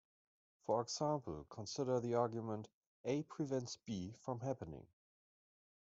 [0.65, 2.69] For example, consider the argument,
[3.05, 4.87] "A prevents B from happening".